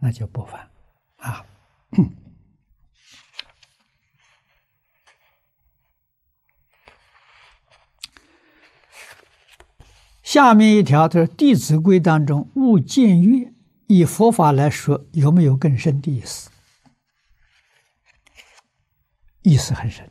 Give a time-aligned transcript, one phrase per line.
[0.00, 0.70] 那就不犯
[1.16, 1.44] 啊。
[10.22, 13.54] 下面一条，他说《弟子规》当中“勿见月”，
[13.86, 16.50] 以佛法来说，有没有更深的意思？
[19.42, 20.10] 意思很深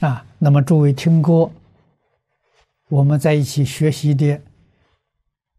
[0.00, 0.26] 啊。
[0.38, 1.52] 那么，诸位听过
[2.90, 4.42] 我们在一起学习的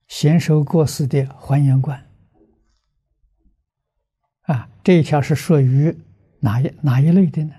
[0.07, 2.07] 贤首过世的还原观。
[4.41, 5.97] 啊，这一条是属于
[6.41, 7.55] 哪一哪一类的呢？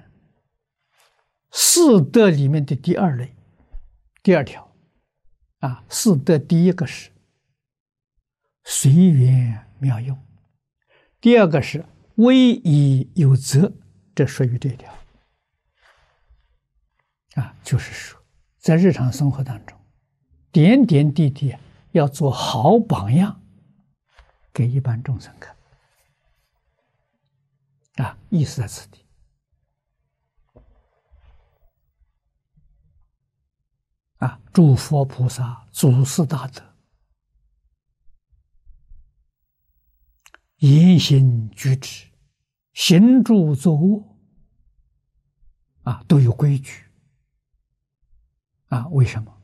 [1.51, 3.35] 四德里面的第二类，
[4.23, 4.75] 第二条，
[5.61, 7.11] 啊，四德第一个是
[8.65, 10.19] 随缘妙用，
[11.21, 11.85] 第二个是
[12.17, 13.73] 威仪有责，
[14.15, 14.93] 这属于这条，
[17.37, 18.22] 啊，就是说，
[18.63, 19.77] 在日常生活当中，
[20.53, 21.55] 点点滴滴
[21.91, 23.43] 要做好榜样，
[24.53, 25.57] 给一般众生看，
[27.97, 29.05] 啊，意思在此地。
[34.19, 34.41] 啊！
[34.53, 36.63] 诸佛菩萨、祖师大德，
[40.59, 42.07] 言行举止、
[42.73, 44.17] 行住坐卧，
[45.83, 46.82] 啊，都有规矩。
[48.73, 49.39] 啊，为什么？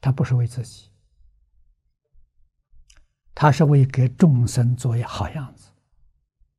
[0.00, 0.88] 他不是为自己，
[3.34, 5.70] 他是为给众生做一好样子，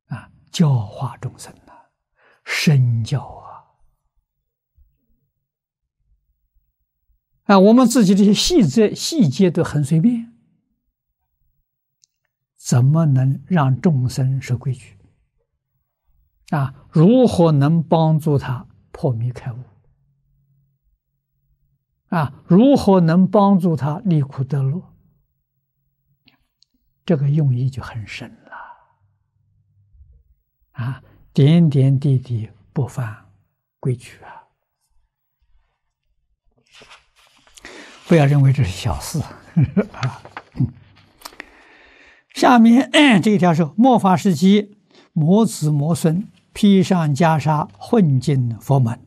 [0.06, 1.72] 啊，教化众生呐，
[2.44, 3.66] 身教啊。
[7.46, 10.32] 啊，我们自己这些细节细节都很随便，
[12.54, 14.96] 怎么能让众生守规矩？
[16.50, 19.64] 啊，如何能帮助他破迷开悟？
[22.12, 24.82] 啊，如何能帮助他离苦得乐？
[27.06, 28.52] 这个用意就很深了。
[30.72, 33.30] 啊，点点滴滴不犯
[33.80, 34.44] 规矩啊。
[38.06, 39.18] 不要认为这是小事
[39.96, 40.20] 啊！
[42.34, 42.90] 下面
[43.22, 44.76] 这一条说：末法时期，
[45.14, 49.00] 魔子魔孙披上袈裟，混进佛门，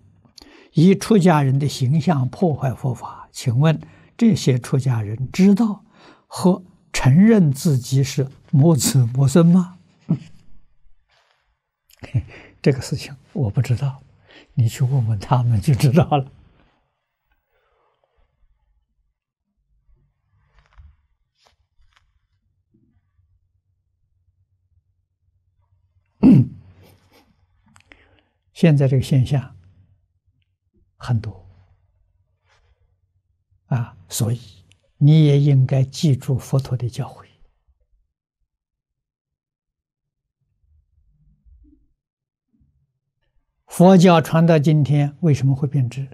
[0.76, 3.28] 以出家人的形象破坏佛法。
[3.32, 3.82] 请问
[4.16, 5.84] 这些出家人知道
[6.28, 6.64] 和
[6.94, 9.80] 承认自己是魔子魔孙吗？
[12.62, 14.04] 这个事情我不知道，
[14.54, 16.32] 你去问问他们就知道了。
[28.54, 29.56] 现在这个现象
[31.06, 31.48] 很多
[33.68, 34.42] 啊，所以
[34.98, 37.28] 你也应该记住佛陀的教诲。
[43.68, 46.08] 佛教传到今天，为什么会变质？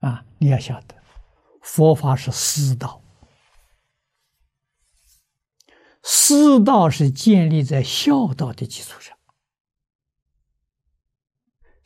[0.00, 0.94] 啊，你要晓得，
[1.62, 3.02] 佛法是师道，
[6.02, 9.16] 师道是建立在孝道的基础上。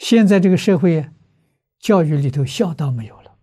[0.04, 1.10] 现在这个社会，
[1.78, 3.38] 教育里头孝道没有了，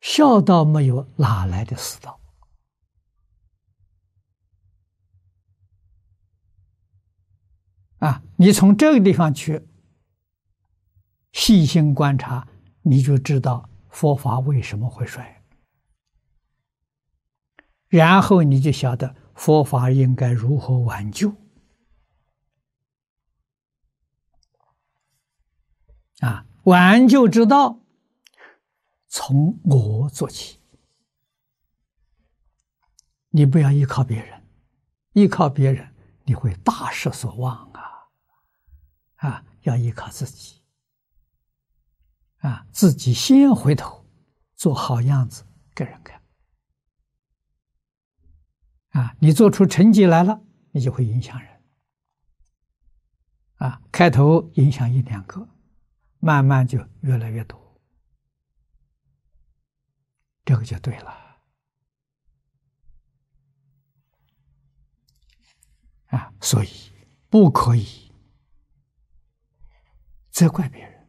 [0.00, 2.18] 孝道没有，哪来的师道？
[7.98, 9.68] 啊，你从这个地方去
[11.32, 12.48] 细心观察，
[12.80, 15.44] 你就知道佛法为什么会衰，
[17.88, 21.30] 然后你就晓得佛法应该如何挽救。
[26.20, 27.80] 啊，挽救之道，
[29.06, 30.58] 从我做起。
[33.30, 34.42] 你不要依靠别人，
[35.12, 38.08] 依靠别人你会大失所望啊！
[39.16, 40.60] 啊，要依靠自己。
[42.38, 44.04] 啊，自己先回头，
[44.54, 45.44] 做好样子
[45.74, 46.20] 给人看。
[48.90, 50.40] 啊，你做出成绩来了，
[50.72, 51.62] 你就会影响人。
[53.56, 55.48] 啊，开头影响一两个。
[56.20, 57.80] 慢慢就越来越多，
[60.44, 61.38] 这个就对了
[66.06, 66.32] 啊！
[66.40, 66.68] 所以
[67.28, 68.10] 不可以
[70.30, 71.06] 责怪别人。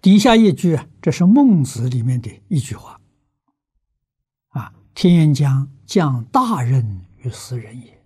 [0.00, 3.00] 底下一句，这是孟子里面的一句话
[4.50, 8.04] 啊：“天将降大任。”于斯人也，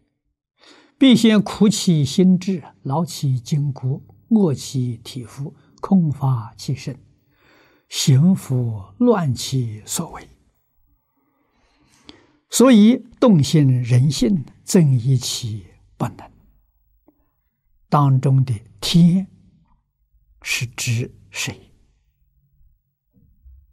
[0.99, 6.99] 必先苦其心志，劳其筋骨，饿其体肤，空乏其身，
[7.89, 10.29] 行拂乱其所为。
[12.49, 15.67] 所以动心人性，增益其
[15.97, 16.31] 不能。
[17.89, 19.27] 当中的天
[20.43, 21.73] 是指谁？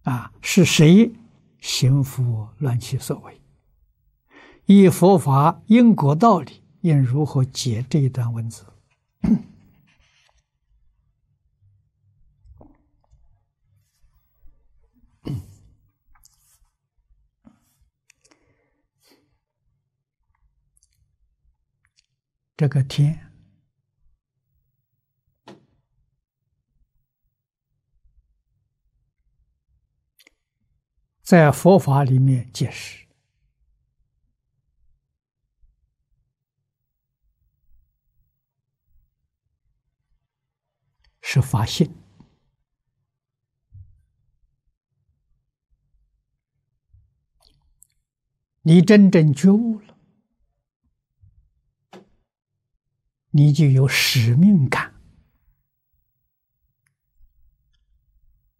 [0.03, 1.11] 啊，是谁
[1.59, 3.41] 行拂乱其所为？
[4.71, 8.67] 以佛法因果道理，应如何解这一段文字？
[22.55, 23.31] 这个天，
[31.23, 33.07] 在佛法里面解释，
[41.31, 41.95] 是发心。
[48.63, 49.95] 你真正觉悟了。
[53.29, 54.95] 你就有使命感。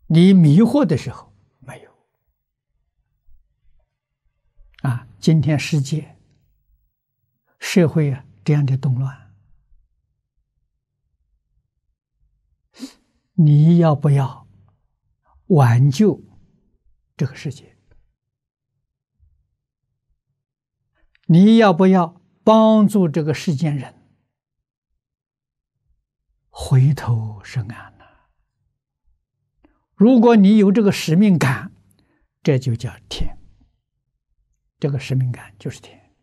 [0.06, 1.92] 你迷惑的时候没有
[4.88, 5.08] 啊？
[5.20, 6.16] 今天世界
[7.58, 9.29] 社会啊这样的动乱，
[13.42, 14.50] 你要不要
[15.48, 16.22] 挽救
[17.16, 17.78] 这个世界？
[21.28, 23.96] 你要不要帮助这个世间人？
[26.50, 28.04] 回头是岸呐！
[29.96, 31.72] 如果你有这个使命感，
[32.44, 33.40] 这就叫天。
[34.80, 36.14] 这个使命感就是天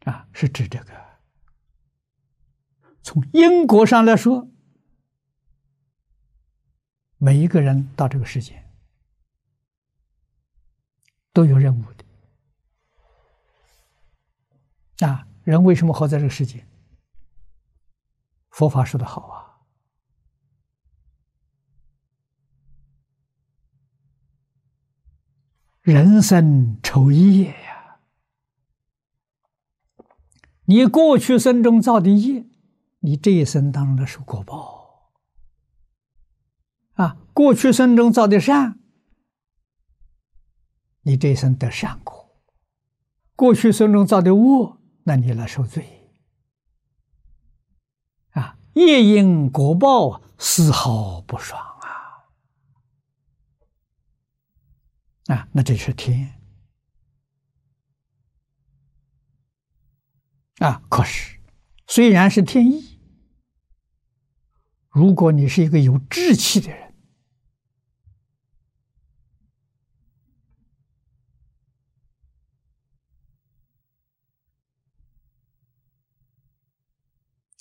[0.00, 1.20] 啊，是指这个。
[3.00, 4.50] 从因果上来说，
[7.18, 8.64] 每一个人到这个世界
[11.32, 11.84] 都有任务
[14.98, 15.26] 的啊。
[15.44, 16.66] 人为什么活在这个世界？
[18.50, 19.62] 佛法说的好啊，
[25.82, 28.00] 人生愁业呀，
[30.64, 32.46] 你过去生中造的业，
[33.00, 34.75] 你这一生当中的受果报
[36.96, 38.78] 啊，过去生中造的善，
[41.02, 42.42] 你这一生得善果；
[43.34, 45.94] 过去生中造的恶，那你来受罪。
[48.76, 52.28] 业因果报，丝毫不爽啊！
[55.34, 56.38] 啊，那这是天
[60.58, 60.82] 啊。
[60.90, 61.40] 可是，
[61.86, 63.00] 虽然是天意，
[64.90, 66.85] 如果你是一个有志气的人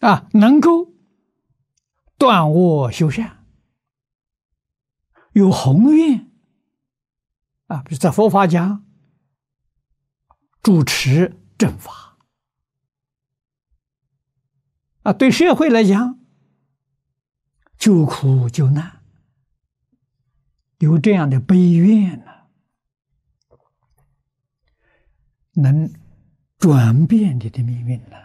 [0.06, 0.94] 啊，能够。
[2.18, 3.46] 断恶修善，
[5.34, 6.32] 有宏愿
[7.68, 7.84] 啊！
[7.84, 8.86] 比如在佛法讲，
[10.64, 12.18] 主持正法
[15.04, 16.22] 啊，对社会来讲，
[17.78, 19.04] 救苦救难，
[20.78, 22.48] 有这样的悲愿呢，
[25.56, 25.94] 能
[26.58, 28.25] 转变你的命运呢。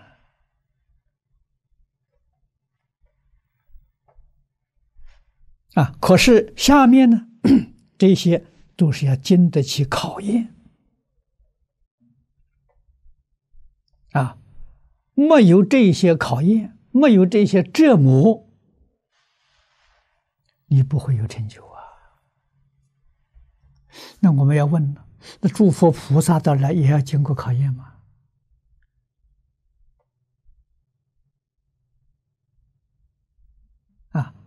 [5.75, 7.29] 啊可是下面呢，
[7.97, 8.45] 这些
[8.77, 10.55] 都是要经得起考验
[14.13, 14.37] 啊！
[15.15, 18.49] 没有这些考验，没有这些折磨，
[20.67, 21.79] 你不会有成就啊！
[24.21, 25.07] 那我们要问了：
[25.41, 28.00] 那诸佛菩萨到来也要经过考验吗？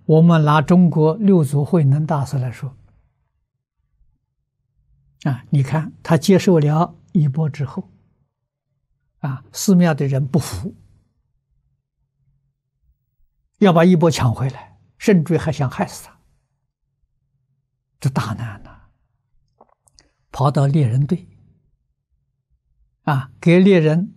[0.06, 2.76] 我们拿中国六祖慧能大师来说，
[5.24, 7.90] 啊，你看他接受了衣钵之后，
[9.20, 10.76] 啊，寺庙的人不服，
[13.60, 16.20] 要把衣钵抢回来，甚至还想害死他，
[18.02, 18.90] 这大难呐！
[20.32, 21.26] 跑到猎人队，
[23.04, 24.14] 啊，给猎人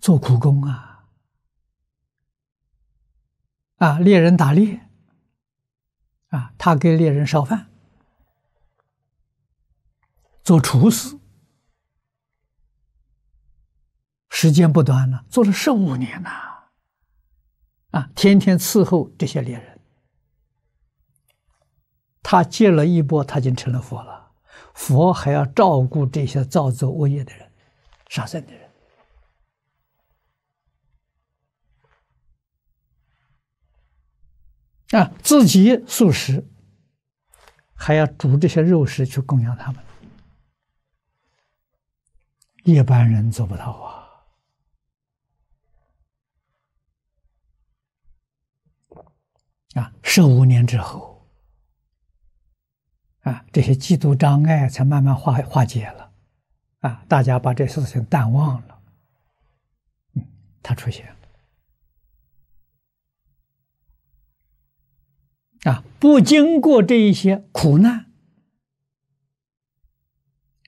[0.00, 0.97] 做苦工啊。
[3.78, 4.86] 啊，猎人打猎，
[6.28, 7.68] 啊，他给猎人烧饭，
[10.44, 11.18] 做厨师，
[14.28, 16.30] 时间不短了，做了十五年呐，
[17.90, 19.80] 啊，天天伺候这些猎人。
[22.20, 24.32] 他接了一波，他就成了佛了。
[24.74, 27.50] 佛还要照顾这些造作恶业的人、
[28.08, 28.67] 杀生的人
[34.90, 36.46] 啊，自己素食，
[37.74, 39.84] 还要煮这些肉食去供养他们。
[42.64, 43.72] 一般人做不到
[49.74, 49.82] 啊！
[49.82, 51.16] 啊，十五年之后。
[53.22, 56.10] 啊，这些嫉妒障碍才慢慢化化解了，
[56.78, 58.82] 啊，大家把这事情淡忘了，
[60.14, 60.26] 嗯，
[60.62, 61.16] 他出现了，
[65.64, 68.06] 啊，不经过这一些苦难，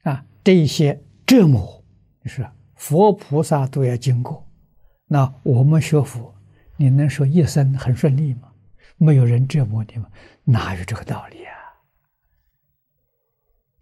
[0.02, 1.85] 啊，这一些折磨，
[2.25, 4.49] 是佛菩萨都要经过，
[5.06, 6.35] 那我们学佛，
[6.76, 8.52] 你能说一生很顺利吗？
[8.97, 10.11] 没有人折磨你吗？
[10.44, 11.54] 哪有这个道理啊？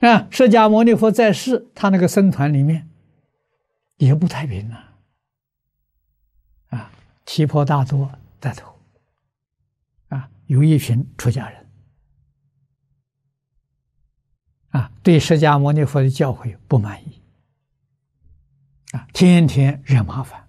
[0.09, 2.88] 啊，释迦牟尼佛在世，他那个僧团里面
[3.97, 4.99] 也不太平啊。
[6.69, 6.93] 啊，
[7.25, 8.78] 提婆达多带头，
[10.49, 11.71] 有一群出家人，
[14.71, 17.23] 啊，对释迦牟尼佛的教诲不满意，
[18.93, 20.49] 啊，天天惹麻烦，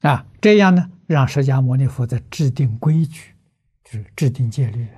[0.00, 3.34] 啊，这样呢，让释迦牟尼佛在制定规矩，
[3.84, 4.88] 就是制定戒律。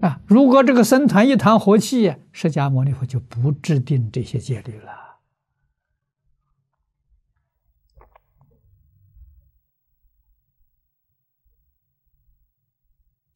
[0.00, 5.07] 啊，如果这个僧团一团和气，释迦牟尼佛就不制定这些戒律了。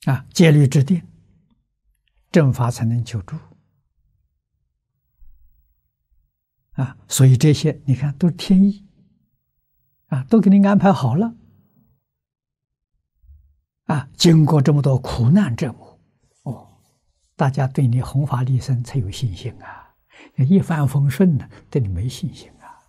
[0.05, 1.07] 啊，戒律制定，
[2.31, 3.37] 正法才能求助。
[6.73, 8.87] 啊，所以这些你看都是天意，
[10.07, 11.35] 啊，都给你安排好了。
[13.85, 16.01] 啊，经过这么多苦难折磨。
[16.43, 16.69] 哦
[17.35, 19.97] 大家对你弘法利生才有信心啊！
[20.37, 22.83] 一帆风顺的，对你没信心啊！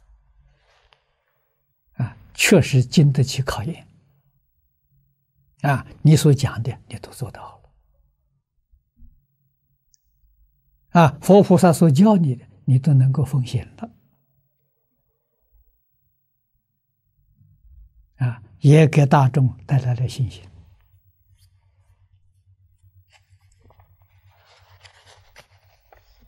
[2.04, 3.88] 啊，确实经得起考验
[5.64, 5.86] 啊！
[6.02, 7.42] 你所讲的，你都做到
[10.92, 11.18] 了啊！
[11.22, 13.90] 佛菩萨所教你的，你都能够奉献了
[18.18, 18.44] 啊！
[18.60, 20.44] 也给大众带来了信心。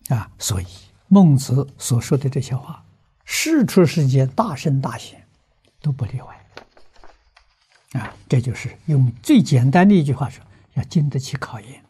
[0.10, 0.66] 啊，所以
[1.08, 2.86] 孟子所说的这些话，
[3.26, 5.28] 世出世间大圣大贤
[5.82, 6.45] 都不例外。
[7.96, 11.85] 啊，这就是用最简单的一句话说：要经得起考验。